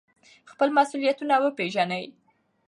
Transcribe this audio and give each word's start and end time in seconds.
خپل 0.51 0.69
مسؤلیتونه 0.77 1.33
وپیژنئ. 1.39 2.05